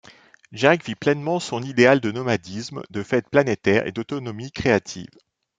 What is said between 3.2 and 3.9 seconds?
planétaires